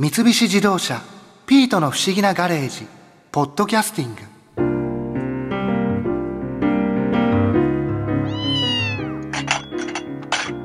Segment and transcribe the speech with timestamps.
[0.00, 1.02] 三菱自動車
[1.44, 2.86] 「ピートの不思議なガレージ」
[3.30, 4.22] 「ポッドキャスティング」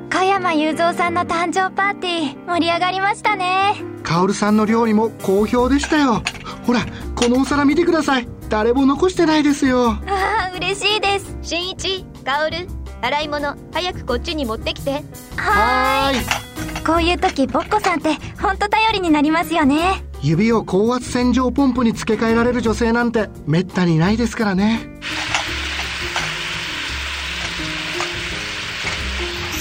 [0.09, 3.75] 加山雄三さんの誕生パーティー盛り上がりましたね。
[4.03, 6.23] カオルさんの料理も好評でしたよ。
[6.65, 8.29] ほらこのお皿見てください。
[8.47, 9.97] 誰も残してないですよ。
[10.07, 11.35] ああ嬉しいです。
[11.41, 12.69] 新一薫
[13.01, 15.03] 洗い物早くこっちに持ってきて。
[15.35, 16.44] はーい
[16.85, 20.03] こういう時ボッコさんって本当頼りになりますよね。
[20.21, 24.87] 指を高圧洗浄ポンプに付け替えられる女性なんてめったにいないですからね。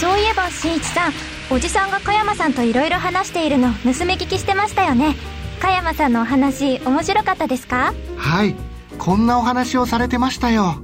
[0.01, 1.13] そういえば新一さん
[1.51, 5.17] おじさんが加山さんといろいろ話しているの盗み聞きしてましたよね。
[5.61, 7.95] 加山さんのお話面白かったですか？
[8.19, 8.55] はい
[8.99, 10.77] こんなお話をされてましたよ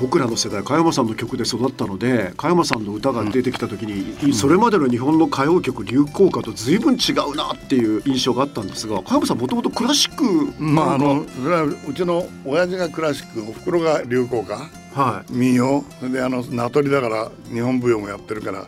[0.00, 14.56] 僕らの世代加山さんの曲で育ったので加山さんの歌が出てきた時に、それまでの日本の歌謡曲流行歌と随分違うなっていう印象があったんですが加山さんもともとクラシックまああのそれはうちの親父がクラシックおふくろが流行歌。
[14.94, 15.32] はい。
[15.32, 15.84] 民謡。
[16.00, 18.66] それであの名取だから日本舞踊もやってるから、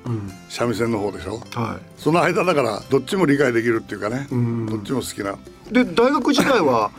[0.48, 1.40] 三味線の方でしょ。
[1.54, 4.66] はその間だからどっちも理解できるっていうかね、ん。
[4.66, 5.32] どっちも好きな。
[5.32, 5.36] い
[5.72, 6.90] で大学時代は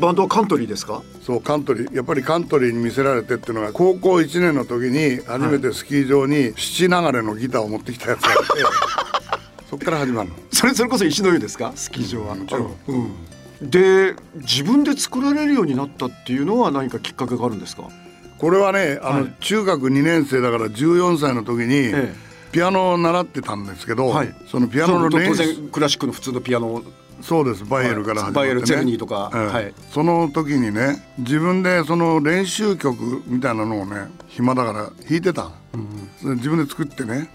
[0.00, 1.02] バンドはカントリーですか？
[1.22, 1.96] そうカントリー。
[1.96, 8.42] やっぱりカントリーに見せられてっていうのが高校1年の時に初めてスキー場に七流れのギターを持ってきたやつがあって
[9.70, 10.34] そっから始まるの。
[10.52, 11.72] それそれこそ石の湯ですか？
[11.74, 12.76] スキー場は、もちろん。
[12.88, 17.84] うん、で自分で作られるようになったっていうのは何かきっかけがあるんですか？
[18.38, 19.34] これはねあの、はい。
[19.40, 22.14] 中学2年生だから14歳の時に、え
[22.52, 24.34] ピアノを習ってたんですけど、はい。
[24.50, 26.82] そのピアノの当練習然クラシックの普通のピアノ
[27.22, 27.64] そうです。
[27.64, 28.34] バイエルから始まって、ね。
[28.34, 29.30] バイエルゼルニーとか。
[29.34, 29.40] ええ。
[29.46, 29.74] はい。
[29.92, 35.50] その時にね自分でその練習曲みたいなのをね暇だから弾いてた、
[36.20, 37.30] それ自分で作ってね、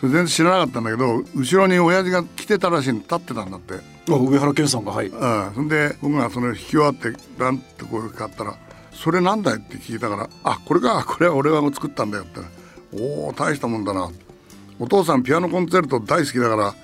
[0.00, 5.06] それ全然知らなかったんだけど後ろに親父が来てたらしいの立ってたんだって、あ上原健さんがはい。
[5.06, 8.56] うん、そんで僕がその弾き終わってバンってこう買ったら
[8.92, 12.40] 「それなんだい?」って聞いたから「あこれかこれは俺が作ったんだよ」って
[12.92, 14.10] 「おお大したもんだな」
[14.78, 16.74] お父さんピアノコンチェルト大好きだから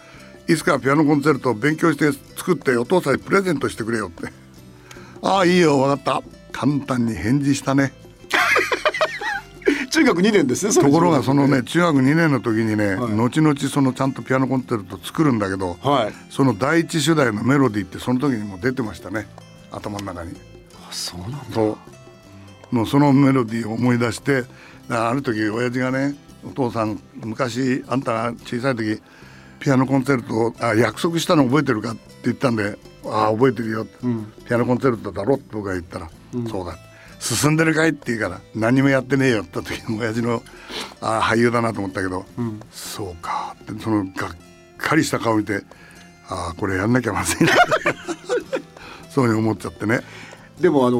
[0.48, 4.32] いつかピアノコンチェルトを勉強して作ってお父さんにプレゼントしてくれよって
[5.22, 7.92] 「ああいいよ分かった」簡単に返事したね。
[9.90, 12.30] 中学2年ですねところがそのね中学2年。
[12.30, 13.12] の時にね、はい。
[13.12, 16.14] 後々そのちゃんとピアノコンチェルト作るんだけど、はい。
[16.30, 19.26] その第一主題のメロディーってその時にもう出てましたね。
[19.70, 20.32] 頭の中に。
[20.88, 21.76] あそうなんだ。
[22.70, 24.44] もうそのメロディーを思い出して
[24.88, 26.14] ある時親父がね
[26.44, 29.00] 「お父さん昔あんたが小さい時
[29.60, 33.86] ピアノコンチェルトをあ約束したの覚えてるか?」って言ったんで「ああ覚えてるよ」
[34.46, 36.10] ピアノコンチェルトだろ」って僕が言ったら
[36.50, 36.76] 「そうだ」
[37.18, 40.42] 進んでるかいって言うから何もやってねえよって言った時に親父の
[41.00, 42.26] あ俳優だなと思ったけど、
[42.70, 44.36] そうかってそのがっ
[44.76, 45.62] かりした顔見て
[46.28, 47.54] ああこれやんなきゃまずいな
[49.10, 50.00] そういうふうに思っちゃってね。
[50.60, 50.98] でもあの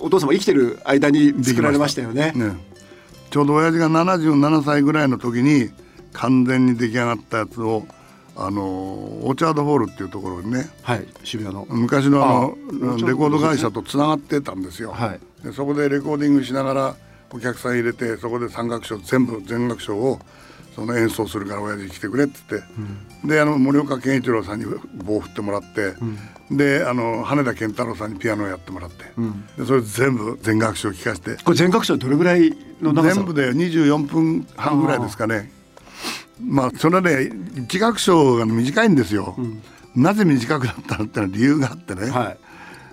[0.00, 2.32] お父様生きてる間に作られましたよね。
[2.34, 2.52] ね、
[3.30, 5.70] ちょうど親父が77歳ぐらいの時に
[6.12, 7.86] 完全に出来上がったやつを
[8.40, 11.66] あのオーチャードホールっていうところにねはい渋谷の。
[11.68, 15.20] 昔のあのレコード会社とつながってたんですよ、はい。
[15.44, 16.96] でそこでレコーディングしながら
[17.32, 20.20] お客さん入れてそこで三楽章全部全楽章を
[20.74, 22.62] その演奏するから親父来てくれって言っ
[23.22, 25.94] て、であの森岡健一郎さんに棒を振ってもらって、
[26.52, 29.04] であの羽田健太郎さんにピアノをやってもらって、
[29.56, 31.42] でそれ全部全楽章を聴かせて。
[31.42, 33.16] これ全学者どれぐらいの長さ？
[33.16, 35.50] 全部で24分半ぐらいですかね
[36.40, 39.36] まあそれね一楽章が短いんですよ、
[39.94, 42.38] なぜ短くなったのってのは理由があってね、はい。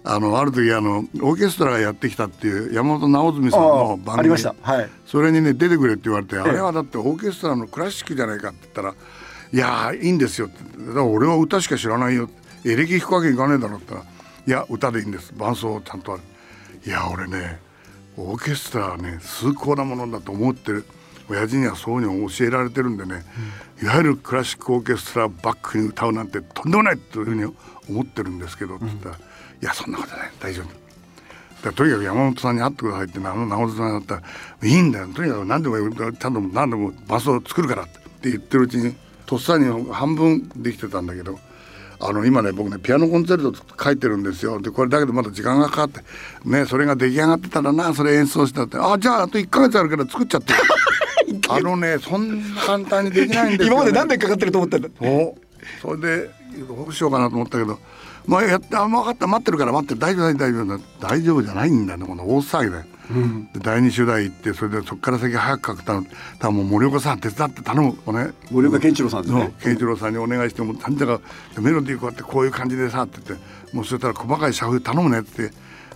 [0.08, 4.20] あのある時あのオーケストラがやってきたっていう山本直純さんの番組。
[4.20, 4.56] ありました。
[4.62, 4.90] はい。
[5.06, 8.94] それにね出てくれって言われて、あれはだってオーケストラのクラシックじゃないかって言ったら
[9.52, 12.30] 「いやーいいんですよ」って「だから俺は歌しか知らないよ」
[12.64, 14.14] エレキ弾くわけいかねえだろ」って言ったら
[14.46, 15.34] 「いや歌でいいんです。
[15.36, 16.22] 伴奏ちゃんとある」
[16.86, 17.60] いや俺ね
[18.16, 20.86] オーケストラはね崇高なものだと思ってる
[21.30, 23.24] 親父にはそういうのを教えられてるんでね、
[23.82, 27.54] いわゆるクラシックオーケストラバックに歌うなんてとんでもないというふうに
[27.90, 29.20] 思ってるんですけどって言ったら「い
[29.62, 30.66] やそんなことない大丈夫」
[31.66, 34.22] だとにかく山本さんに会ってくださいってあの直人さんだったら
[34.64, 35.08] 「いいんだよ。
[35.08, 37.86] とにかく何でもちゃんと何でもバスを作るから」っ
[38.22, 38.96] て言ってるうちに
[39.26, 41.40] とっさに半分できてたんだけど
[42.00, 44.62] あの今ね僕ねピアノコンチェルト書いてるんですよ。
[44.62, 46.02] でこれだけどまだ時間がかかって
[46.44, 48.78] ねそれが出来上がってたらなそれ演奏したって。
[48.78, 50.54] あじゃああと1ヶ月あるから作っちゃって。
[51.50, 55.38] あのねそんな簡単にできないんですよ、ね、今まで何年かかってると思ったんだお
[55.82, 56.30] それで
[56.68, 57.80] どうしようかなと思ったけど
[58.28, 59.28] 「まあ、やってあ分かった。
[59.28, 60.00] 待ってるから待ってる。
[60.00, 63.50] 大丈夫大丈夫大丈夫大丈夫じゃないんだよねこの大騒ぎでうん。
[63.54, 66.06] で第二集団行ってそれでそこから先早く書くたの
[66.40, 67.98] 多分森岡さん手伝って頼む。
[68.06, 68.32] おね。
[68.52, 69.54] 森岡健一郎さんですね。
[69.62, 71.22] 健一郎さんにお願いしてもうなんだか
[71.60, 73.46] メロディーこうやってこういう感じでさって言って
[73.76, 75.52] もうそしたら細かい社風頼むねって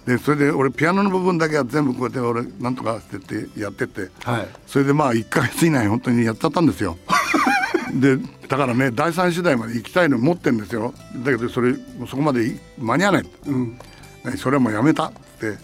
[0.06, 4.48] でそれで俺ピアノの部分だけは全部こうやって俺なんとかしてってやってってはい。
[4.66, 6.98] それでまあ1か月以内に本当にやっちゃったんですよ。
[7.94, 8.18] で
[8.48, 10.94] だからね第三世代まで行きたいの持ってるんですよ。
[11.18, 11.76] だけどそれ
[12.10, 13.80] そこまでい間に合わない、うん。
[14.26, 15.06] ねそれはもうやめた。
[15.06, 15.58] って。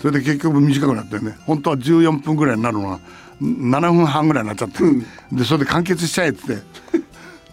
[0.00, 3.00] それで結局短くなってね本当は14分ぐらいになるのが
[3.40, 4.78] 7分半ぐらいになっちゃって、
[5.32, 6.62] でそれで完結しちゃえっつって。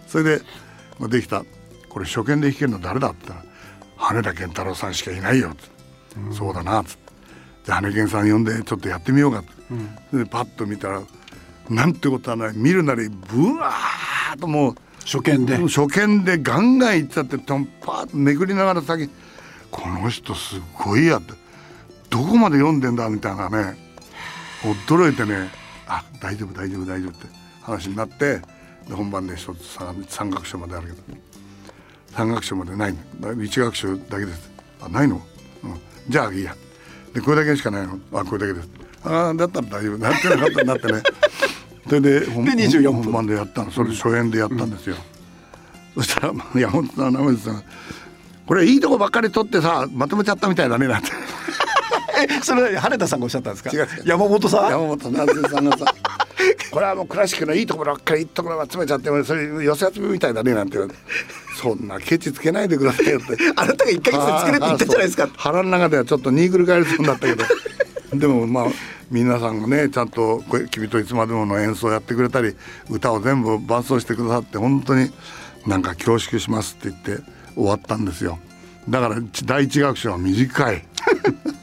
[0.08, 0.42] それで、
[0.98, 1.44] まあ、できた。
[1.88, 3.50] これ初見で弾けるの誰だって言ったら
[3.96, 5.64] 羽田健太郎さんしかいないよって、
[6.32, 7.12] そうだなっつって。
[7.64, 9.50] じゃあ羽根健さん呼んでちょっとやってみようかって、
[10.10, 11.02] それでパッと見たら
[11.68, 12.56] なんてことはない。
[12.56, 15.56] 見るなりブワーッともう初見で。
[15.56, 19.08] 初見でガンガンいっちゃってトンパーッとめくりながら先
[19.70, 21.32] この人すごいやって。
[22.10, 23.76] どこまで読んでんだみたいなね
[24.62, 25.48] 驚いてね
[25.88, 27.26] あ大丈夫大丈夫大丈夫って
[27.62, 28.40] 話になって
[28.88, 31.18] で本番で一つ三三楽章まであるけど。
[32.12, 32.94] 三楽章までない。
[33.20, 34.48] の一楽章だけです。
[34.80, 35.20] あないの、
[35.64, 36.54] うん、じゃあいいや。
[37.14, 37.98] でこれだけしかないの。
[38.12, 38.68] あこれだけです。
[39.04, 41.02] ああだったら大丈夫なってなかったなってね。
[41.88, 43.02] それで本で24分。
[43.04, 43.70] 本番でやったの。
[43.70, 44.96] それ初演でやったんですよ、
[45.94, 47.62] そしたらまあ山本さん生地さん
[48.46, 51.10] これいいとこばっかり取ってさまとめちゃったみたいだねなんて。
[52.30, 53.70] えそれ羽田さんがおっしゃったんですか？
[54.04, 54.70] 山本さん？
[54.70, 55.84] 山本夏江さんがさ
[56.70, 60.98] これはもうクラシックのいいところばっかりいいところ集めちゃってそれ寄せ集めみたいだねなんて言われて
[61.54, 63.36] そんなケチつけないでくださいよって。
[63.56, 65.28] あなたが1ヶ月で作れって言ったじゃないですか。
[65.36, 67.44] 腹の中ではちょっとニーグル返りそうになったけど。
[68.14, 68.66] でもまあ
[69.10, 72.54] 皆さんがねちゃんとこれ「君といつまでも」の演奏やってくれたり
[72.88, 75.10] 歌を全部伴奏してくださって本当に
[75.66, 77.24] なんか恐縮しますって言って
[77.54, 78.38] 終わったんですよ。
[78.88, 80.84] だから第一楽章は短い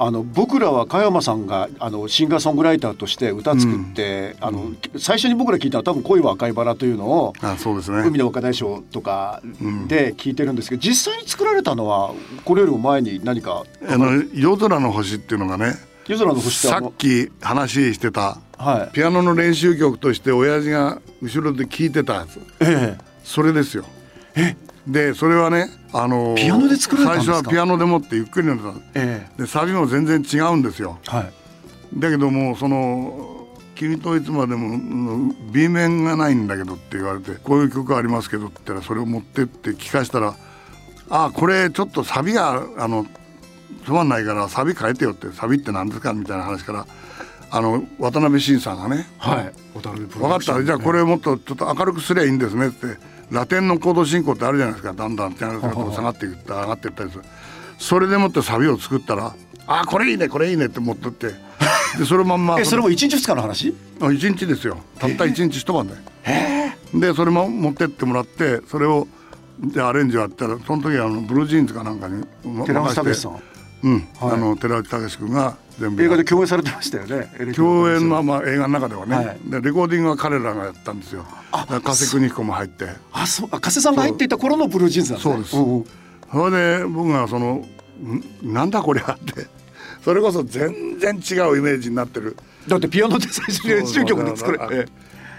[0.00, 8.06] あの僕らは加山さんがあのシンガーソングライターとして歌作って、あの最初に僕ら聞いたのは多分「恋は赤いバラ」というのをあそうですね。
[8.06, 9.42] 海の若大将とか
[9.88, 12.14] で聞いてるんですけど、実際に作られたのは
[12.44, 15.74] これよりも前に何かあの夜空の星っていうのがね
[16.06, 18.94] 夜空の星ってさっき話してたはい。
[18.94, 22.38] ピアノの練習曲として親父が後ろで聴いてたやつ。
[22.60, 22.98] ええ。
[23.24, 23.84] それですよ
[24.88, 27.32] でそれはねあのピアノで作られたんですか？
[27.34, 30.98] 最初はピアノでもってゆっくりなってたえでサビも全然違うんですよ。
[31.06, 31.32] えはい。
[31.94, 40.34] だけどもその「君といつまでもうん B 面がないんだけど」って言われて「こういう曲ありますけど」って言ったらそれを持ってって聞かしたら
[41.10, 43.06] 「あこれちょっとサビがあの
[43.84, 46.86] つまんないからサビ変えてよ」って「サビって何ですか?」みたいな話から
[47.50, 49.52] あの渡辺晋さんがねはい。
[49.74, 50.62] 分かった。
[50.64, 52.86] じゃあこれもっとちょっと明るくすりゃいいんですねって
[53.30, 54.92] ラテンのコード進行ってあるじゃないですか。
[54.92, 57.24] だんだん下がっていくって上がっていったりする。
[57.78, 59.34] それでもってサビを作ったら
[59.66, 61.48] 「あこれいいねこれいいね」って持ってって。
[61.98, 62.58] でそのまんま。
[62.60, 63.74] えそれも1日2日の話？
[64.00, 64.78] あ一日ですよ。
[64.98, 65.94] たった一日一晩で、
[66.94, 69.06] でそれも持ってってもらってそれを
[69.64, 73.42] じゃあアレンジをやったらその時はあのブルージーンズかなんかにま寺内武さん。
[73.82, 74.32] うん、はい。
[74.32, 79.38] あの寺内武君が映画で共演されてましたよね共演はまあ映画の中ではね、はい。
[79.44, 81.24] でレコーディングは彼らがやったんですよ。
[81.52, 82.86] 加瀬邦彦も入って。
[83.12, 85.56] あそうあ加瀬さんが入っていた頃のブルージーンズなんねそうです。
[85.56, 85.84] んん
[86.32, 87.64] それで僕がその
[88.02, 89.46] んなんだこれはって。
[90.04, 92.36] それこそ全然違うイメージになってる。
[92.66, 94.86] だってピアノで最初に練習曲で作るそうそう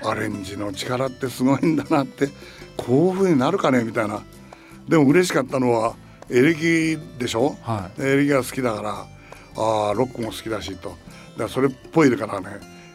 [0.04, 2.30] あアレンジの力ってすごいんだなって。
[2.78, 4.22] こういう風になるかねみたいな。
[4.88, 5.96] でも嬉しかったのは
[6.30, 9.08] エレキでしょ、はエレキが好きだから
[9.60, 10.90] ああロックも好きだしと。
[10.90, 12.48] だからそれっぽいからね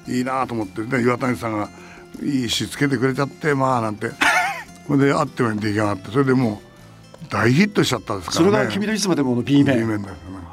[0.08, 1.68] いいなと思ってで岩谷さんが
[2.22, 4.10] いいしつけてくれちゃってまあなんて。
[4.86, 6.60] それであってように出来上がってそれでも
[7.22, 8.50] う大ヒットしちゃったんですからね。
[8.52, 9.78] それが君といつまでもの B 面。
[9.78, 10.44] B 面ですよね。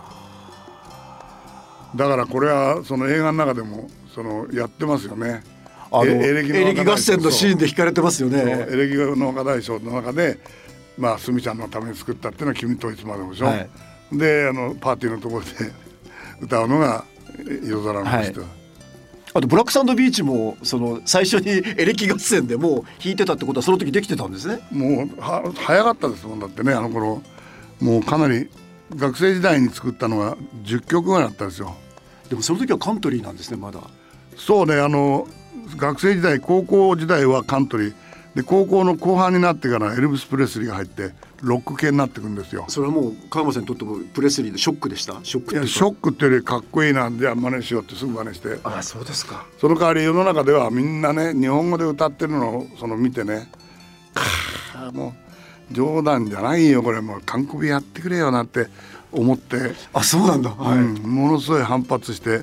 [1.96, 5.44] だからこれはその映画の中でもそのやってますよね。
[5.91, 8.65] あのえエレキ合戦のシーンで弾かれてますよね。
[8.70, 10.39] エレキの若大将の中で
[10.98, 13.70] まあすみちゃんのために作ったっていうのは「君といつまでも」でしょ、はい。
[14.13, 15.50] であのパーティーのところで
[16.41, 17.05] 歌うのが
[17.63, 18.41] 夜空の星と、
[19.33, 24.60] あとブラックサンドビーチもその最初に エレキ合戦でもう弾いてたってことはその時できてたんですね。
[24.71, 27.21] もうは早かったですもんだってねあの頃。
[27.79, 28.48] もうかなり
[28.95, 31.75] 学生時代に作ったのが10曲ぐらいあったんですよ。
[32.29, 33.79] でもその時はカントリーなんですねまだ。
[34.38, 35.27] そうねあの
[35.77, 37.93] 学生時代高校時代はカントリー。
[38.36, 42.65] で高校の後半になってからエルビス・プレスリーが入ってロック系になってくんですよ。
[42.67, 45.19] それはもう加山さんにとってもプレスリーでショックでした？
[45.24, 48.60] ショックいやショックっていうよりかっこいいなんで真似しようってすぐ真似して。
[48.63, 49.45] ああそうですか。
[49.60, 53.50] その代わり世の中ではみんなね日本語で歌ってるのをその見てね。
[54.13, 55.15] かあも
[55.71, 57.01] う冗談じゃないよこれ。
[57.01, 58.67] もう完コピやってくれよなって
[59.12, 60.51] 思って、あそうなんだ。
[60.51, 62.41] はい、うんものすごい反発して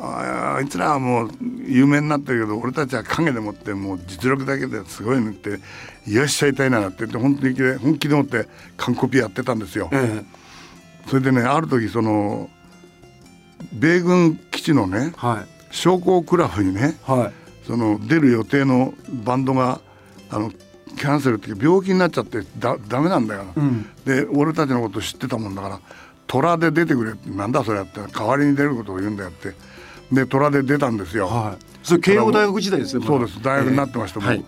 [0.00, 1.30] ああいつらはもう
[1.66, 5.60] 有名になってるけど俺たちは影でもってもう実力だけですごいのって
[6.10, 9.90] よっしゃいたいなって言って本当に本気でもって完コピやってたんですよ。
[9.92, 10.24] え
[11.06, 12.48] それでねある時その
[13.72, 15.74] 米軍基地のねえはい。
[15.74, 17.66] 将校クラブにねはい。
[17.66, 19.80] その出る予定のバンドが
[20.30, 23.86] あのキャンセルって病気になっちゃってだダメなんだよ、ん。
[24.04, 25.80] で俺たちのこと知ってたもんだから
[26.26, 29.52] 虎で出てくれってなんだそれやって代わりに出ることを言うんだよって
[30.12, 31.64] で虎で出たんですよ、はい。
[31.82, 33.42] それ慶応大学時代ですねそうです。
[33.42, 34.38] 大学になってました、もうええ。
[34.38, 34.46] はい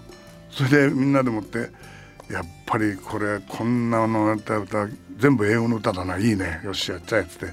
[0.52, 1.70] それでみんなでもって
[2.30, 7.46] やっぱりこれこんなのやった歌全部英語の歌だないいねよしやっちゃえっつって。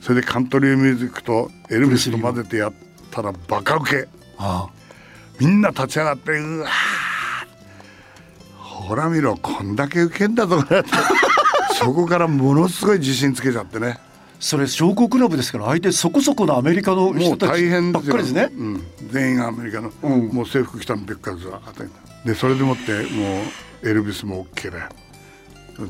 [0.00, 2.72] それでカントリーミュージックとエルビスと混ぜてやっ
[3.10, 4.06] たらバカウケ。
[4.38, 4.68] あ
[5.40, 6.70] みんな立ち上がってうわー。
[8.86, 10.62] ほら見ろこんだけウケんだぞ
[11.74, 13.98] そこからものすごい自信つけちゃってね
[14.38, 18.50] それ商工クラブですから相手そこそこのアメリカの人たちばっかりですね。
[18.52, 20.28] うん、全員がアメリカの、うん。
[20.28, 21.84] もう制服着たのべっかりずらーっと
[22.24, 23.42] でそれでもっても
[23.82, 24.88] うエルビスも OK だよ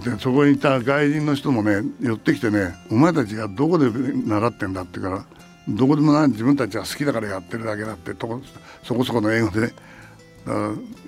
[0.04, 5.24] でそこにいた外人の人もね寄ってきてね「お前たちがどこで習ってんだ?」ってから
[5.68, 8.42] 「どこでもない自分たちは好きだからやってるだけだ」ってとこ
[8.82, 9.72] そこそこの英語でね
[10.46, 10.58] 「だか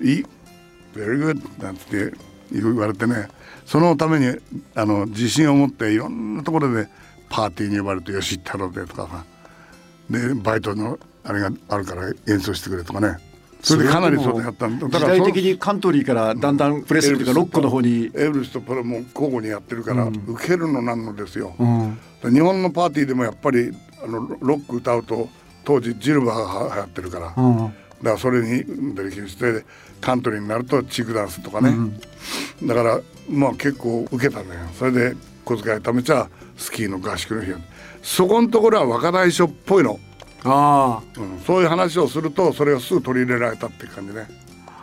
[0.01, 0.25] らいい
[0.95, 2.13] ？Very good」なんて
[2.51, 3.27] 言われてね
[3.65, 4.35] そのために
[4.75, 6.87] あの自信を持っていろんなところで
[7.29, 9.23] パーティーに呼ばれて「よし行ったろうぜ」とかさ。
[10.09, 13.17] でバイトのあれがあるから演奏してくれとかね。
[13.61, 14.87] それでかなりそうでやったんだ。
[14.87, 18.09] 時代的にカントリーからだんだんプレスというかロックの方に。
[18.15, 21.97] エルビスとプロも交互にやってるから、受けるのなんのですよ、うん。
[22.31, 23.71] 日本のパーティーでもやっぱり
[24.01, 25.29] あのロック歌うと
[25.65, 29.65] 当時ジルバーが流行ってるから、だかうんらそれに出てきて
[29.99, 31.73] カントリーになるとチークダンスとかね、
[32.63, 34.61] だからまあ結構受けたんだよ。
[34.79, 36.29] それで小遣い貯めちゃ
[36.59, 37.53] スキーの合宿の日
[38.03, 39.99] そこのところは若大将っぽいの、
[40.43, 44.27] あうん、そういう話をするとそれがすぐ取り入れられたっていう感じね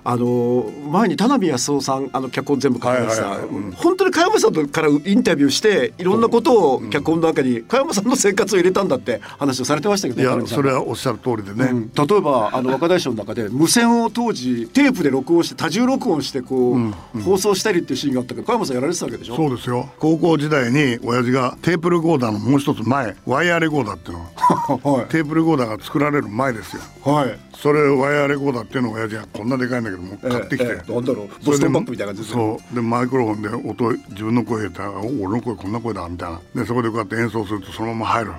[0.07, 3.49] ああの前に田辺康夫さんあの脚本全部書きました、はいはいはい。
[3.49, 3.73] うん。
[3.73, 11.93] 本当に加山さんからインタビューしていろんなことを脚本の中に加山さんの生活を入れたんだって話をされてましたけどいやそれはおっしゃる通りでね、うん。
[11.93, 16.77] 例えばあの若大将の中で無線を当時テープで録音して多重録音してこ
[17.15, 19.37] う、放送したりっていうシーンがあったけど加山さんやられてたわけでしょ？
[19.37, 19.89] そうですよ。
[19.99, 24.25] 高校時代に親父がテープレコーダーのもう一つ前ワイヤーレコーダーっていうの。
[24.95, 25.07] はい。
[25.07, 26.83] テープレコーダーが作られる前ですよ。
[27.05, 27.39] はい。
[27.55, 32.75] それワイヤーレコーダーっていうのを親父がこんなでかいんだけども買ってきて、えええボストンバッグみたいな感じでそう。
[32.75, 36.41] でマイクロフォンで音自分の声入れたらお俺の声こんな声だみたいな。
[36.55, 38.33] でそこでこうやって演奏するとそのまま入る、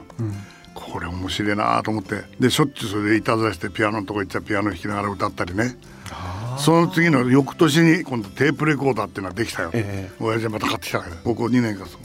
[0.73, 2.23] これ面白いなと思って。
[2.39, 5.77] でしょっちゅうそれでいたずらしてピアノのとこ行っちゃピアノ弾きながら歌ったりね。
[6.57, 11.99] その次の翌年に今度テープレコーダーっていうのができたよ、え親父がまた買ってきたから高校2年かそ,、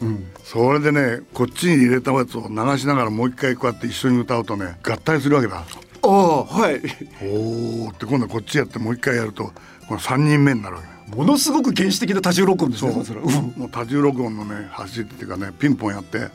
[0.45, 5.65] それでねこっちに入れたやつを流しながらもう一回こうやって一緒に歌うとね合体するわけだ
[6.03, 6.75] ああはい。
[7.23, 9.45] おーって今度こっちやってもう一回やると
[9.89, 11.17] この3人目になるわけ。
[11.17, 13.29] ものすごく原始的な多重録音ですねそれうん。
[13.57, 16.31] もう多重録音のね走りっていうかねピンポンやって、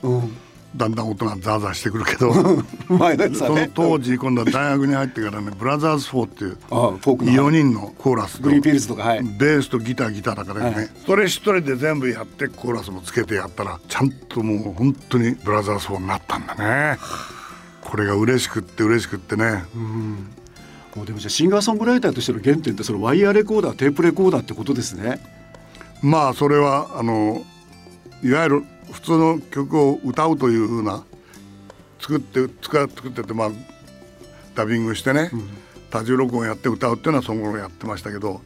[0.76, 2.32] だんだん音がザーザーしてくるけど
[2.96, 7.32] 前のやつそのはね当時今度は大学に入ってからねブラザーズ4っていうああフォークの。
[7.32, 9.24] 4人のコーラスと Greenfields とかはい。
[9.24, 17.00] ベースとギターギターだからね、はいそれ一人で全部やってコーラスもつけてやったらちゃんともう本当にブラザーズ4になったんだね
[17.88, 19.64] これが嬉しくって嬉しくってね、
[20.94, 25.22] もうでもじゃあシンガーソングライターとしての原点ってそのワイヤーレコーダーテープレコーダーってことですね。
[26.02, 27.46] まあそれはあの
[28.22, 31.06] いわゆる普通の曲を歌うというふうな
[32.02, 33.52] 作って作っててまあ
[34.54, 35.32] ダビングしてね、
[35.90, 38.42] 多重録音やって歌うっていうのはその頃やってましたけど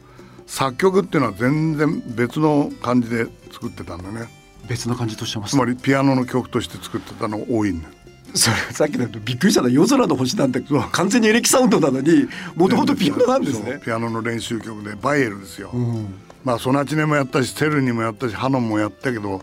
[0.46, 4.28] 作曲っていうのは全然別の感じで作ってたんだね。
[4.68, 7.94] 別な感じとしてますつまりピアノの曲として作ってたのが多いんだよ
[8.34, 10.62] それさっきのびっくりしたのは夜空の星なんて
[10.92, 13.80] 完全にエレキサウンドなのにもともとピアノなんですね。
[13.84, 16.14] ピアノの練習曲でバイエルですよ、うん。
[16.44, 19.42] まあソナチネもやったしセルニもやったしハノンもやったけど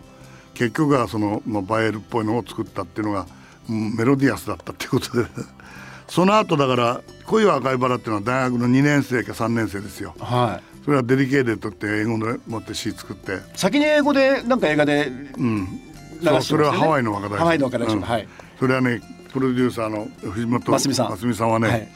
[0.54, 3.26] 結局はその、まあ、バイエルっぽいのを作ったっていうのが、
[3.68, 5.26] うんメロディアスだったっていうことで。
[6.08, 10.12] その後だから「恋は赤いバラ」っていうのは大学の2年生か3年生ですよ。
[10.18, 10.84] はい。
[10.84, 13.38] それはデリケーデットって英語で持って詩作って。
[13.54, 15.68] 先に英語でなんか映画でうん。
[16.20, 17.36] 流それはハワイの若大将。
[17.38, 17.92] ハワイの若大将。
[17.94, 18.00] うん。
[18.00, 18.28] はい
[18.60, 19.00] それはね
[19.32, 21.08] プロデューサーの藤本真澄さん。
[21.10, 21.88] 真澄さんはね、はい。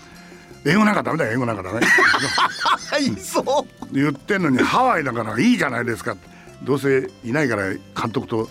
[0.64, 1.80] 英語なんかダメだよ英語なんかダメ。
[1.80, 3.94] は いそう。
[3.94, 6.16] 言ってんのにハワイだからいいじゃないですか。
[6.62, 8.49] どうせいないから監督と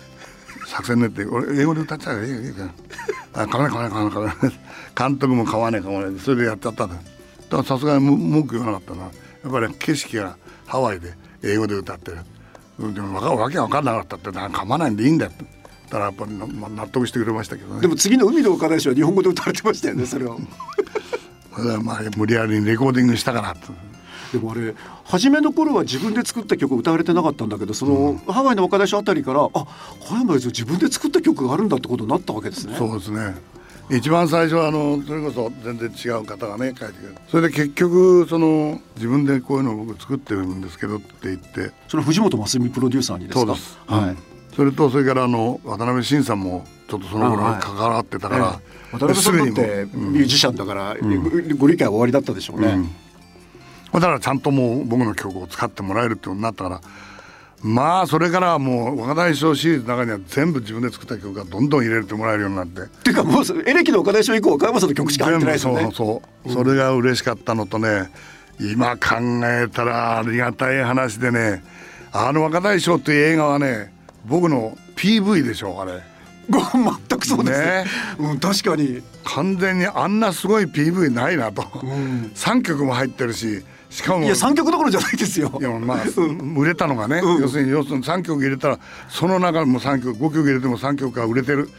[0.66, 2.40] 作戦練って俺英語で歌っちゃうからいいよ。
[2.40, 2.54] いいよ
[3.32, 4.52] あ買わない買わない買わない買わない。
[4.96, 6.20] 監督も買わない買わない。
[6.20, 6.94] それでやっちゃったんだ。
[6.94, 9.02] だからさすがにむ文句言わなかったな。
[9.02, 9.08] や
[9.48, 12.18] っぱり景色がハワイで英語で歌ってる。
[12.94, 15.32] でもわかわけわかんなかったってだから噛まないんでいいんだよ。
[15.32, 15.44] って
[15.90, 17.80] たらやっぱりなまあ納得してくれましたけどね。
[17.80, 20.36] でも次の海の岡大師は日本語で歌われてましたよね それは
[21.82, 23.72] まあ無理やりレコーディングしたからと。
[24.32, 24.74] でもあれ
[25.04, 29.66] 初めの頃は自分で作った曲を歌われてなかったんだけどその、ハワイの岡大師あたりからあ小
[30.16, 32.74] 山悦自分で作った曲があるんだってことになったわけですね。
[32.76, 33.36] そうですね。
[33.90, 41.70] 一番最初はあのそれこそ全然違う方がね書いてくれるそれで結局その自分でこういうのを僕作ってるんですけどって言って。
[41.86, 43.40] それは藤本真澄プロデューサーにですか？
[43.40, 44.16] そうです、はい、うん
[44.56, 48.98] それとそれからあの渡辺慎さんもちょっとその頃関わってたから、ええ。
[48.98, 50.96] 渡辺さんだってミュージシャンだから、
[51.56, 52.68] ご理解は終わりだったでしょうね、
[53.92, 54.00] うん。
[54.00, 56.80] だからちゃんともう僕の曲を使ってもらえるってことになったから
[57.64, 62.82] まあそれからはもう若大将シリーズの中には全部自分で作った曲がどんどん入れてもらえるようになって。
[62.82, 65.80] っていうかもうエレキの岡大賞以降は加山さんの曲しか入ってないですよね。
[65.84, 68.10] そうそう、それが嬉しかったのとね
[68.60, 71.64] 今考えたらありがたい話でね
[72.12, 73.93] あの若大将っていう映画はね
[74.24, 76.02] 僕の PV でしょあれ。
[76.48, 76.60] ご
[77.08, 77.66] 全くそうですね。
[77.66, 77.84] ね。
[78.18, 79.02] うん、確かに。
[79.24, 84.24] 完全にあんなすごい PV ないなと、3曲も入ってるししかも。
[84.24, 85.56] いや3曲どころじゃないですよ。
[85.60, 85.98] いやまあ、
[86.56, 87.42] 売れたのがね、うん。
[87.42, 88.78] 要するに要するに3曲入れたら
[89.08, 91.70] その中も3曲5曲入れても3曲が売れてる。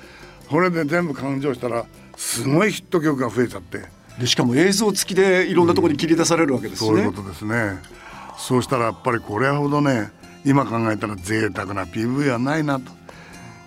[0.49, 1.85] これで全部勘定したら
[2.15, 3.83] すごいヒット曲が増えちゃって。
[4.19, 7.79] でしかも映像付きでいろんなところに切り出されるわけですね、そういうことですね。
[8.37, 10.09] そうしたらやっぱりこれほどね
[10.45, 12.91] 今考えたら贅沢な PV はないなと。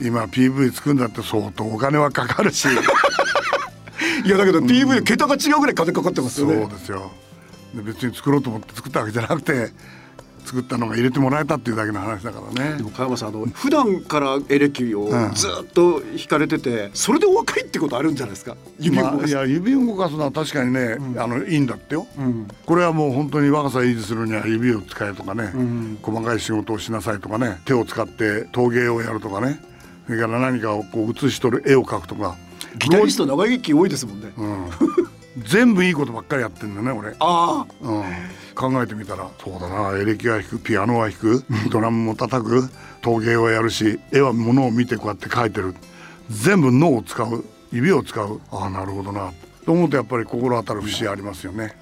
[0.00, 2.68] 今 PV 作るんだって相当お金はかかるし。
[4.24, 7.10] いやだけど PV 桁が違うぐらい金かかってますそうよね、ですよ。
[7.74, 9.72] で別に作ろうと思って作ったわけじゃなくて
[10.48, 12.78] 作ったのが入れてもらえたっていうだけの話だからね。
[12.78, 15.34] でも加山さんあの普段からエレキをうん。
[15.34, 18.56] ずっと弾かれてて、それでお若いってことあるんじゃないですか？
[18.78, 22.48] 指を動まあ、いかす、や指を動かすのは確かにね、あのいいんだってよ、うん。
[22.64, 25.98] これはもう本当に若さ維持するには指を使えとかね、ん。
[26.00, 29.60] 細かい仕事をしなさいとかね手を使って陶芸をやるとかね。
[30.06, 32.36] それから何かをこう写し取る絵を描くとか。
[32.78, 34.70] ギタリスト長生き多いですもんね、うん、
[35.46, 37.66] 全部いいことばっかりやってんだね俺、ああ。
[37.80, 38.02] うん、
[38.54, 39.28] 考えてみたら。
[39.42, 39.96] そうだな。
[39.98, 42.68] エレキは弾くピアノは弾く ドラムも叩く
[43.02, 45.74] 陶芸はやるし絵は物を見てこうやって描いてる。
[46.30, 47.44] 全部脳を使う。
[47.72, 48.40] 指を使う。
[48.50, 49.32] ああなるほどな。
[49.64, 51.76] と思うとやっぱり心当たる節ありますよね。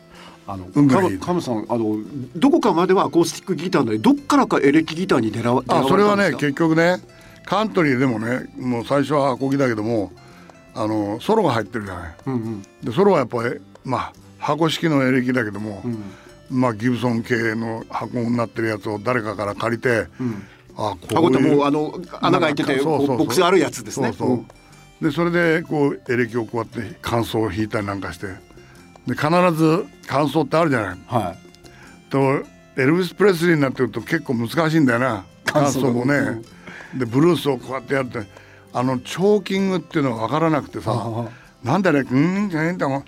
[0.48, 1.96] あの運がいいカムカムさんあの
[2.36, 5.86] どこかまではアコースティックギターなのにどっからかエレキギターに狙わ狙われたんですか？
[5.86, 7.00] あそれはね結局ね
[7.44, 10.12] カントリーでもねもう最初はアコギだけども
[10.76, 12.14] あのソロが入ってるじゃない。
[12.26, 12.62] うんうん。
[12.82, 16.02] でソロはやっぱりまあ箱式のエレキだけども、うん。
[16.50, 20.42] まあギブソン系の箱になってるやつを誰かから借りて、うん。
[20.76, 23.06] あこ箱ってういうもうあの穴が開いててなんかそうそう。
[23.06, 24.12] そうボックスあるやつですね。
[24.12, 25.04] そうそう。
[25.04, 28.26] でそれでこうエレキをこうやって乾燥を引いたりなんかして
[29.06, 30.98] で必ず乾燥ってあるじゃない。
[31.06, 32.10] はい。
[32.10, 32.18] と
[32.78, 35.24] エルヴィス・プレスリーになってると結構難しいんだよな。
[35.44, 36.42] 乾燥乾燥もね。
[36.94, 38.20] でブルースをこうやってやって
[38.76, 41.28] あのチョーキングっていうのは分からなくてさあ
[41.64, 43.04] なんだねうんじゃねえんだもん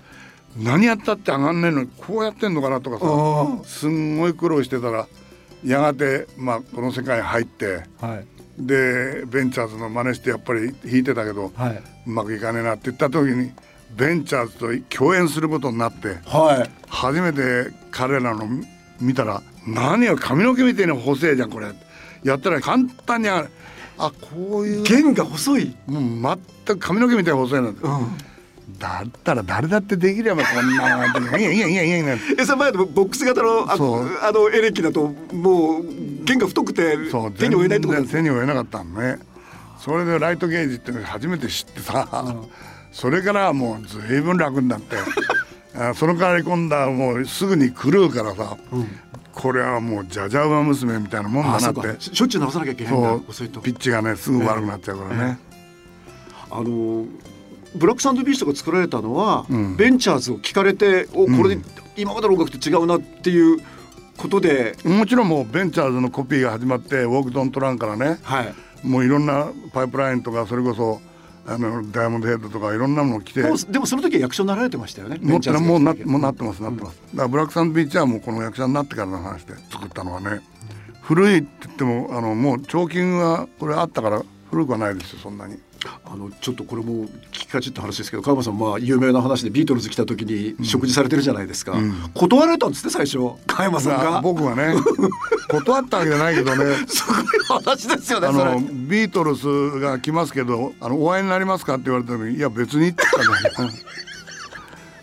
[0.57, 5.07] 何やったって上がんねえのにこうやってんのかなとかあさすんごい苦労してたら
[5.63, 8.25] やがて、まあ、この世界に入ってはい
[8.57, 13.51] でベンチャーズの真似してやっぱり弾いてたけど、はいうまくいかねえなって言った時に
[13.95, 18.47] ベンチャーズと共演することになってはい初めて彼らの
[18.99, 21.67] 見たら「何よ髪の毛みたいに細いじゃんこれ」
[22.25, 23.49] やったら簡単に上がる
[23.99, 24.83] あこういう。
[24.83, 25.75] 弦が細い。
[25.87, 28.17] もう全く髪の毛みたいに細いなんて、うん。
[28.79, 32.17] だったら誰だってできればこんなのいやいやいやいやいや。
[32.39, 34.17] えそれ前のボックス型のあそう。
[34.21, 35.83] あのエレキだともう
[36.23, 36.97] 弦が太くて
[37.37, 39.19] 手に負えないってこと手に負えなかったのね。
[39.79, 42.35] それでライトゲージっていうのを初めて知ってさ、
[42.91, 44.97] それからはもう随分楽になって。
[45.77, 48.57] あその代わり今度はもうすぐに狂うからさ、
[49.39, 51.81] これはもうじゃじゃ馬娘みたいなもんだなって。
[51.81, 51.95] か。
[51.97, 53.17] しょっちゅう直さなきゃいけないんだ。
[53.17, 55.39] ピッチがねすぐ悪くなっちゃうからね、
[56.51, 57.05] あの
[57.73, 59.77] ブラックサンドビーチとか作られたのは、ん。
[59.77, 61.57] ベンチャーズを聞かれておこれ、
[61.95, 63.61] 今までの音楽と違うなっていう
[64.17, 68.19] ことで、もちろんもうベンチャーズのコピーが始まってウォークドントランからね。
[68.23, 70.99] はい、もういろんなパイプラインとかそれこそ
[71.45, 73.41] あのダイヤモンドヘッドとかいろんなもの来て。
[73.41, 75.17] でもその時は役所になられてましたよね。
[75.21, 80.41] もうもうなもうなってますなってます、だからブラックサンドビーチはもうこの役者になってからの話で作ったのはね
[81.01, 85.57] 古いって言ってもあのもう彫金はこれあったから古くはないですよそんなに。
[86.03, 91.73] あのちょっとこれも聞きかじった話ですけど川山さんまあ有名な話でビートルズ来た時に食事されてるじゃないですか、
[92.13, 94.21] 断られたんですね最初川山さんあが。
[94.21, 94.73] 僕はね
[95.49, 96.65] 断ったわけじゃないけどね。
[96.87, 98.59] すごい話ですよねあの。
[98.59, 103.89] ビートルズが来ますけどあのお会いになりますかって言われた時にいや別にって言ったんだけど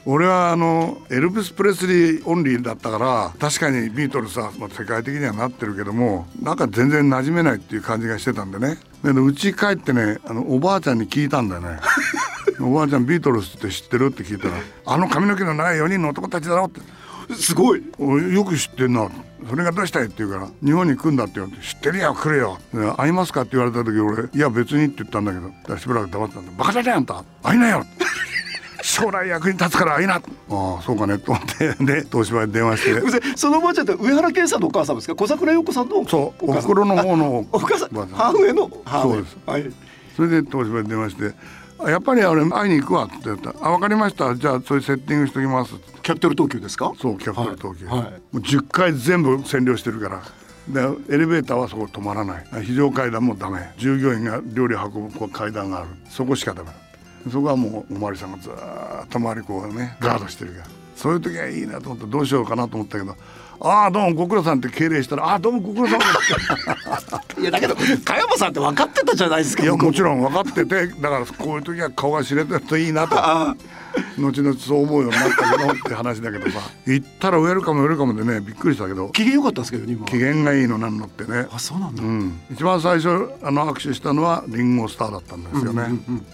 [0.08, 8.78] 俺はあのエルビス・プレスリーオンリーだったから確かにビートルズは、まあ、世界的にはなってるけどもなんか全然馴染めないっていう感じがしてたんでね。
[9.02, 11.78] でうち帰ってねあのおばあちゃんに聞いたんだよね。
[12.60, 14.06] おばあちゃんビートルズって知ってる？
[14.06, 14.54] って聞いたら
[14.86, 16.80] 「あの髪の毛のない4人の男たちだろ」って。
[17.34, 19.08] すごい「およく知ってんな」
[19.50, 25.38] それがどうしたいって言うから「日本に来るんだ」って言われて「知ってるよ来るよ」で「会いますか?」って言われた時俺「いや別に」って言ったんだけ
[25.68, 27.24] どしばらく黙ってたんだ「バカだねあんた。
[27.42, 27.84] 会いなよ」
[28.86, 30.14] 将来役に立つから会いな。
[30.14, 31.18] ああそうかね。
[31.18, 33.20] と思ってで東芝に電話して。
[33.36, 35.16] そのおばあちゃんって上原健さんのお母さんですか？
[35.16, 37.88] 小桜洋子さんのそうおふくろの方のお母さん。
[37.90, 38.70] 母上の？
[38.84, 39.14] 母上。
[39.14, 39.36] そうです。
[39.44, 39.72] はい。
[40.14, 41.34] それで東芝に電話して
[41.84, 43.50] 「あやっぱりあれ会いに行くわ」って言った。
[43.50, 44.34] ら「あ分かりました。
[44.36, 46.92] じゃあそういうセッティングしときます」キャピタル東急ですか？
[47.00, 47.98] そうキャピタル東急、はい。
[47.98, 48.10] はい。
[48.10, 50.22] もう10回全部占領してるから。
[50.68, 50.80] で
[51.14, 52.46] エレベーターはそこ止まらない。
[52.64, 53.70] 非常階段もダメ。
[53.78, 55.88] 従業員が料理運ぶ階段がある。
[56.08, 56.70] そこしかダメ
[57.30, 58.52] そこはもうお巡りさんがずっ
[59.08, 63.14] と周りこうねガードしてるからそういう時はいいなと思ってどうしようかなと思ったけど
[63.60, 73.16] 「ああどうもご苦労さん」って敬礼したら「ああどうもご苦労さん」っ ていやだけど加山さんって分かってたじゃないですかいやもちろん分かっててだからこういう時は顔が知れてるといいなと。
[73.18, 73.54] あ
[74.18, 80.06] 後々そう思うようになったけどって話だけどさ行ったらウェルカムウェルカムでねびっくりしたけど機嫌良かったですけどね今。
[80.06, 81.46] 機嫌がいいのなんのってね。
[81.50, 85.84] あそうなんだ、うん、一番最初あの握手したのはリンゴスターだったんですよね、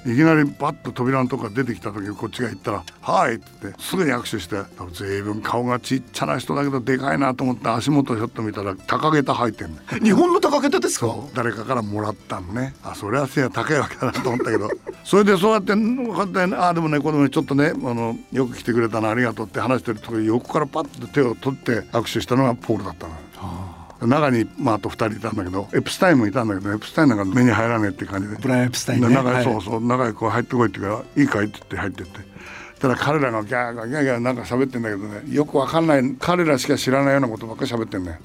[0.06, 4.56] いきなりパッと扉のとこから出てきた時こっちが行ったら「はい」って言ってすぐに握手して
[4.92, 9.76] 随分顔がちっちゃな人だけどでかいなと思って足元ひょっと見たら高げた履いてんの。
[10.02, 11.14] 日本の高桁ですか？
[11.34, 12.74] 誰かからもらったのね。
[12.82, 14.68] あそれは背が高いわけだなと思ったけど。
[15.04, 16.56] それでそうやって分かったよね。
[16.58, 23.12] あでもねこのちょっとねあのよく来てくれたなありがとうって話してると横からパッと手を取って握手したのがポールだったの。
[24.04, 28.34] 中に、まあ、あと2人いたんだけどエプスタインもいたんだけどエプスタインなんか目に入らねえって感じで。
[28.36, 29.08] ブライエプスタインね。
[29.08, 32.20] で中そうそう中にこう入ってこいって言うから「いいかい?」って言って入ってって
[32.82, 38.18] ただ彼らがギャーギャーギャーなんか喋ってんだけどねよくわかんない彼らしか知らないようなことばっかり喋ってんね、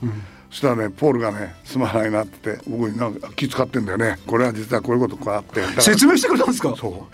[0.49, 4.17] そしたらねポールがねすまないなって僕になんか気遣ってんだよね。
[4.25, 5.61] これは実はこういうことこうあって。
[5.79, 6.75] 説明してくれたんですか？
[6.75, 7.07] そ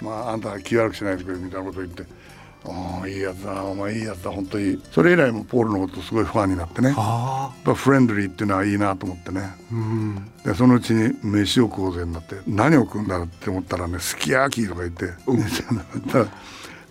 [0.00, 0.04] う。
[0.04, 2.04] まああんたは気悪くしないでくれみたいなことを言って
[2.64, 3.64] 「ああいいやつだな。
[3.64, 4.30] お前いいやつだ。
[4.30, 6.90] 本当にそれ以来もポールのことすごいファンになってね。
[6.90, 9.50] やっぱフレンドリーっていうのはいいなと思ってね。
[10.44, 15.06] でそのうちに飯を食おうぜになって何を食うんだろうって思ったらねすき焼きとか言って、
[16.12, 16.26] たら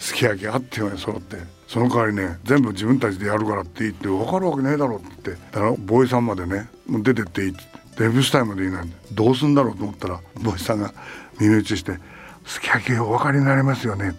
[0.04, 1.38] すき焼きあってよね揃って。
[1.70, 10.94] その代わりね全部自分たちでやるからって言って分かるわけねえだろって言ってだからボーイさんまでねもう出てっていいって言ってデブスタイムでいないんでどうすんだろうと思ったらボーイさんが
[11.40, 11.98] 耳打ちして
[12.46, 14.14] 「すき焼きお分かりになりますよね」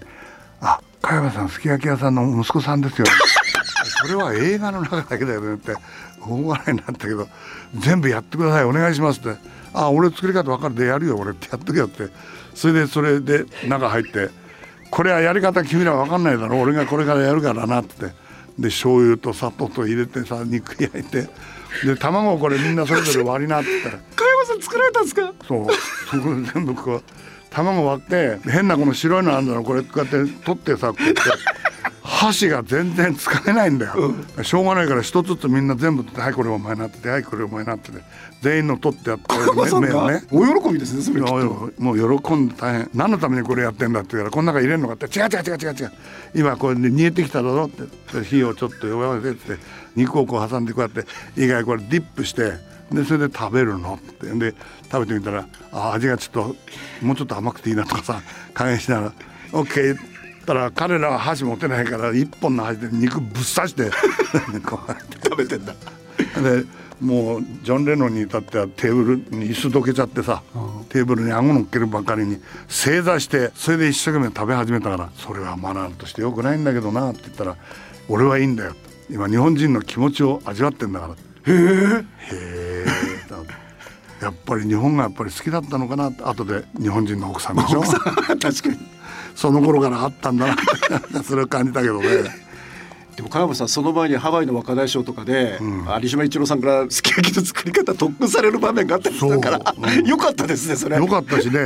[0.60, 3.06] あ加山さんすき焼き屋さんの息子さんですよ」
[4.02, 5.74] それは映画の中だけだよねって
[6.26, 7.28] 大笑いになったけど
[7.76, 9.36] 全部やってくださいお願いしますって
[9.74, 10.74] 「あ俺作り方分かる。
[10.74, 12.08] でやるよ俺」ってやっとけよって。
[12.54, 14.30] それでそれで中入って
[14.94, 18.06] 「これはやり方君ら分かんないだろ俺がこれからやるからな」って。
[18.56, 21.28] で醤油と砂糖と入れてさ肉焼いて。
[21.84, 23.98] で卵をこれみんなそれぞれ割りなって言ったら。
[24.14, 25.32] 加山さん作られたんですか？
[25.48, 25.66] そう。
[26.08, 27.02] そこで全部こう
[27.50, 31.20] 卵割って変なこの白いのあるんだろこれこうやって取ってさこうやって
[32.06, 37.92] 箸が全然使えないんだよ、しょうがないから一つずつみんな全部はいこれお前なってはいこれお前なって
[38.42, 39.24] 全員の取ってやって
[39.80, 40.22] 目をね。
[40.30, 42.90] お喜びですねそれもう喜んで大変。
[42.92, 45.92] 何のためにこれやってんだって言うからこの中入れるのかって違う違う違う違う違う。
[46.34, 47.84] 今これで煮えてきただろって
[48.18, 49.56] で火をちょっと弱めてって
[49.96, 51.06] 肉をこう挟んでこうやって
[51.40, 52.52] 以外これディップして
[52.92, 54.26] でそれで食べるのって。
[54.26, 54.54] で
[54.92, 56.56] 食べてみたらあ味がちょっと
[57.04, 58.20] もうちょっと甘くていいなとかさ
[58.52, 59.12] 加減しながら
[59.52, 60.13] OK っ
[60.44, 63.90] たら彼らは箸持てないから一本の箸で肉ぶっ刺して
[64.64, 65.18] こうやって。
[65.24, 65.74] 食べてんだ。
[66.42, 66.64] で
[67.00, 70.42] もうジョン・レノンに至ってはテーブルに椅子どけちゃってさ
[70.88, 77.56] テーブルに顎乗っけるばかりに正座してそれで一生懸命食べ始めたからそれはマナーとしてよくないんだけどなって言ったら
[78.08, 78.74] 俺はいいんだよ。
[79.10, 81.12] 今日本人の気持ちを味わってんだから。
[81.12, 81.54] へえ。
[81.56, 82.86] へえ。
[84.22, 87.82] やっぱり日本がやっぱり好きだったのかなって後で日本人の奥さんでしょ。
[87.82, 88.93] 確かに
[89.34, 90.54] その頃からあったんだ
[91.10, 92.44] なそれを感じたけどね。
[93.16, 95.58] でも加山さんその前にハワイの若大将とかで、
[96.02, 100.06] 有島一郎さんからすき焼きの作り方特訓される場面があったりしたから、うん。
[100.06, 100.96] よかったですねそれ。
[100.96, 101.60] よかったしね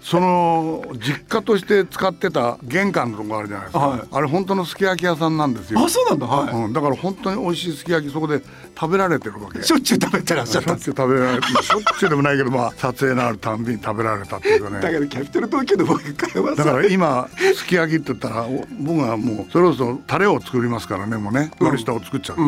[0.00, 4.00] その実家として使ってた玄関のとこあるじゃないですか、はい。
[4.10, 5.80] あれ本当のすき焼き屋さんなんですよ。
[5.80, 6.26] あそうなんだ。
[6.26, 8.40] はい、うん、だから本当に美味しいすき焼きそこで
[8.78, 9.62] 食べられてるわけ。
[9.62, 14.80] しょっちゅう食べてらっしゃっしたょっちゅう食べられてまあしょっちゅうでもないけどまあ撮影のあるたんびに食べられたっていうかね。
[14.80, 21.50] だけどキャピタル東京の僕加山さんだから今すき焼きって言ったらお僕はもうそろそろタレを作りますからねもうね。
[21.60, 22.38] 割り下を作っちゃう、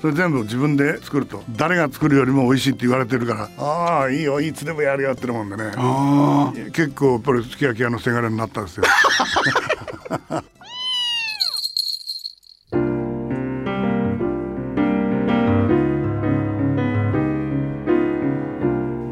[0.00, 1.42] それ全部自分で作ると。
[1.56, 3.48] 誰が作るよりも美味しいって言われてるから。
[3.58, 5.72] ああいいよいつでもやるよってるもんでね。
[6.72, 8.84] 結構やっぱりすき焼き屋のせがれになったんですよ。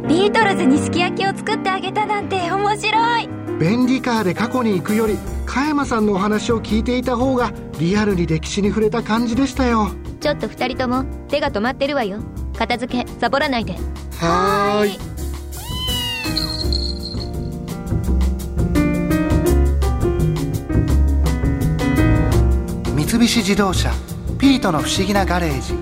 [0.09, 3.29] ビートルズにすき焼きを作ってあげたなんて面白い。
[3.59, 9.91] 便利カーで過去に行くより加山さんのお話を聞いていた方がリアルに歴史に触れた感じでしたよ。
[10.27, 12.19] ちょっと二人とも手が止まってるわよ。
[12.59, 13.75] 片付けサボらないで。
[14.19, 14.99] はーい。
[22.97, 23.93] 三菱自動車
[24.37, 25.75] 「ピートの不思議なガレージ」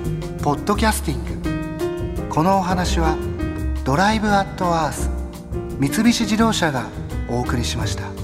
[0.44, 2.28] ポッドキャスティング。
[2.28, 3.16] このお話は
[3.84, 5.08] 「ドライブ・アット・アース」
[5.80, 6.84] 三菱自動車が
[7.30, 8.23] お送りしました。